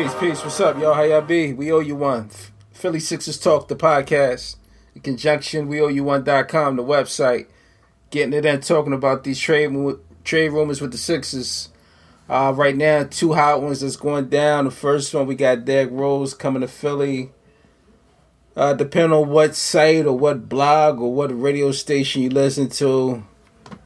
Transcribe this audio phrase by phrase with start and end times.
[0.00, 0.42] Peace, peace.
[0.42, 0.94] What's up, y'all?
[0.94, 1.52] How y'all be?
[1.52, 2.30] We owe you one.
[2.72, 4.56] Philly Sixers Talk, the podcast.
[4.94, 7.48] In conjunction, we owe you one.com, the website.
[8.08, 9.70] Getting it in, talking about these trade
[10.24, 11.68] trade rumors with the Sixers.
[12.30, 14.64] Uh, right now, two hot ones that's going down.
[14.64, 17.32] The first one, we got Derrick Rose coming to Philly.
[18.56, 23.22] Uh, depending on what site or what blog or what radio station you listen to,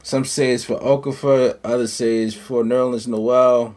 [0.01, 3.75] some say it's for Okafor, others say it's for Nerlens Noel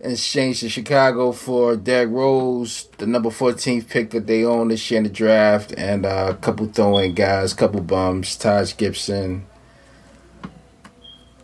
[0.00, 4.98] exchange to Chicago for Derrick Rose, the number 14th pick that they own this year
[4.98, 9.46] in the draft, and uh, a couple throwing guys, couple bums, Taj Gibson,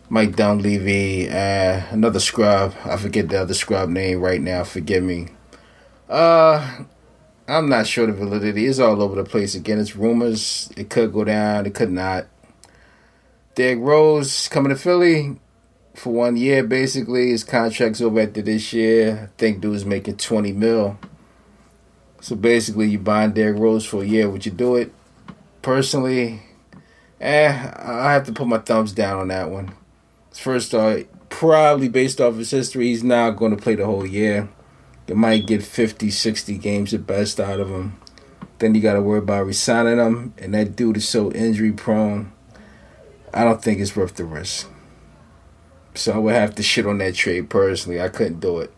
[0.09, 2.73] Mike Dunleavy, uh, another scrub.
[2.85, 4.63] I forget the other scrub name right now.
[4.63, 5.29] Forgive me.
[6.07, 6.83] Uh,
[7.47, 8.67] I'm not sure the validity.
[8.67, 9.55] It's all over the place.
[9.55, 10.71] Again, it's rumors.
[10.77, 11.65] It could go down.
[11.65, 12.27] It could not.
[13.55, 15.37] Derrick Rose coming to Philly
[15.95, 17.29] for one year, basically.
[17.29, 19.29] His contract's over after this year.
[19.29, 20.97] I think dude's making 20 mil.
[22.21, 24.29] So basically, you buying Derrick Rose for a year.
[24.29, 24.93] Would you do it?
[25.61, 26.41] Personally,
[27.21, 29.73] eh, I have to put my thumbs down on that one.
[30.31, 34.49] First off, probably based off his history, he's not going to play the whole year.
[35.07, 37.99] You might get 50, 60 games at best out of him.
[38.57, 42.31] Then you got to worry about resigning him, and that dude is so injury prone.
[43.33, 44.69] I don't think it's worth the risk.
[45.95, 48.01] So I would have to shit on that trade personally.
[48.01, 48.73] I couldn't do it.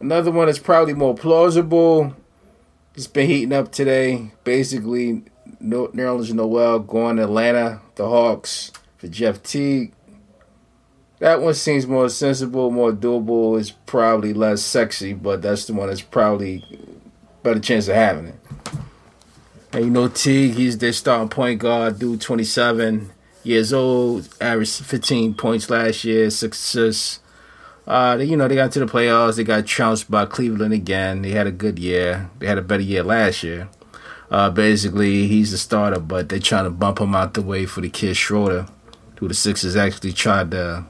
[0.00, 2.14] Another one that's probably more plausible.
[2.94, 4.32] It's been heating up today.
[4.44, 5.24] Basically,
[5.60, 9.92] New Nerlens Noel going to Atlanta, the Hawks for Jeff Teague.
[11.20, 13.58] That one seems more sensible, more doable.
[13.58, 16.64] It's probably less sexy, but that's the one that's probably
[17.42, 18.40] better chance of having it.
[19.72, 23.10] And you know Teague, he's their starting point guard, dude, 27
[23.48, 27.20] years old, averaged 15 points last year, assists.
[27.86, 29.36] Uh, they, you know, they got to the playoffs.
[29.36, 31.22] They got trounced by Cleveland again.
[31.22, 32.30] They had a good year.
[32.38, 33.68] They had a better year last year.
[34.30, 37.80] Uh, basically, he's the starter, but they're trying to bump him out the way for
[37.80, 38.66] the kid Schroeder,
[39.18, 40.84] who the Sixers actually tried to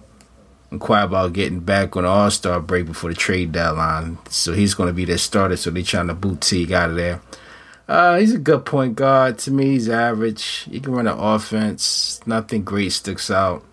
[0.72, 4.18] inquire about getting back on the All Star break before the trade deadline.
[4.28, 5.56] So he's going to be their starter.
[5.56, 7.20] So they're trying to boot Teague out of there.
[7.88, 9.38] Uh, he's a good point guard.
[9.38, 10.66] To me, he's average.
[10.70, 12.20] He can run an offense.
[12.26, 13.64] Nothing great sticks out.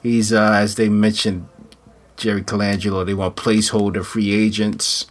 [0.00, 1.48] He's, uh, as they mentioned,
[2.16, 5.06] Jerry Colangelo, they want placeholder free agents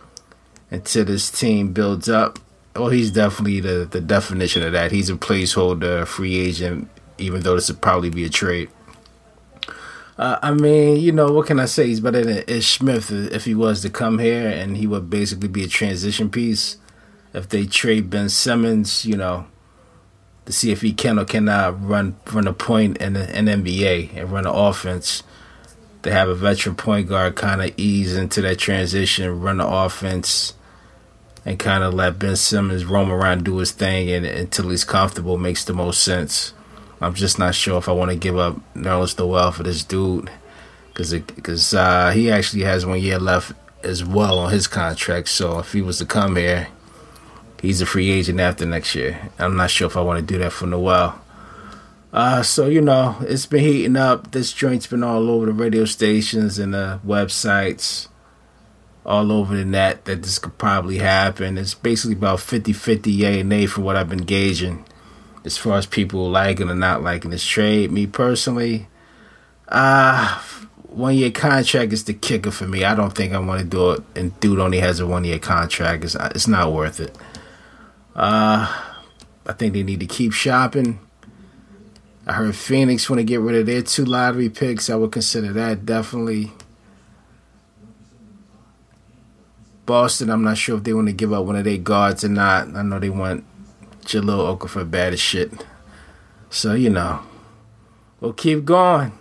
[0.72, 2.40] until this team builds up.
[2.74, 4.92] Well, he's definitely the, the definition of that.
[4.92, 8.70] He's a placeholder free agent, even though this would probably be a trade.
[10.18, 11.88] Uh, I mean, you know, what can I say?
[11.88, 15.50] He's better than Ish Smith if he was to come here, and he would basically
[15.50, 16.78] be a transition piece
[17.38, 19.46] if they trade Ben Simmons, you know,
[20.46, 24.32] to see if he can or cannot run run a point in an NBA and
[24.32, 25.24] run an offense.
[26.04, 30.54] To have a veteran point guard kind of ease into that transition, run the offense,
[31.44, 35.38] and kind of let Ben Simmons roam around, do his thing, and until he's comfortable,
[35.38, 36.54] makes the most sense.
[37.02, 40.30] I'm just not sure if I want to give up Nerlens Noel for this dude,
[40.90, 43.52] because because uh, he actually has one year left
[43.84, 45.28] as well on his contract.
[45.30, 46.70] So if he was to come here,
[47.62, 49.30] he's a free agent after next year.
[49.40, 51.20] I'm not sure if I want to do that for Noel.
[52.14, 54.32] Uh, so you know, it's been heating up.
[54.32, 58.08] This joint's been all over the radio stations and the websites,
[59.06, 61.58] all over the net that this could probably happen.
[61.58, 64.86] It's basically about 50-50 yay and nay from what I've been gauging.
[65.46, 68.88] As far as people liking or not liking this trade, me personally,
[69.70, 70.42] uh
[70.98, 72.84] one year contract is the kicker for me.
[72.84, 74.04] I don't think I want to do it.
[74.16, 76.04] And dude only has a one year contract.
[76.04, 77.16] It's it's not worth it.
[78.18, 78.68] Uh,
[79.46, 81.00] I think they need to keep shopping.
[82.26, 84.90] I heard Phoenix want to get rid of their two lottery picks.
[84.90, 86.52] I would consider that definitely.
[89.86, 92.30] Boston, I'm not sure if they want to give up one of their guards or
[92.30, 92.76] not.
[92.76, 93.46] I know they want
[94.02, 95.54] Jahlil Okafor bad as shit.
[96.50, 97.22] So, you know,
[98.20, 99.14] we'll keep going.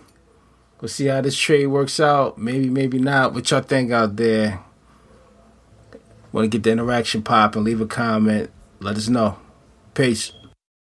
[0.81, 2.37] We'll see how this trade works out.
[2.37, 3.33] Maybe, maybe not.
[3.33, 4.59] What y'all think out there?
[6.33, 7.63] Want to get the interaction popping?
[7.63, 8.51] Leave a comment.
[8.79, 9.37] Let us know.
[9.93, 10.31] Peace.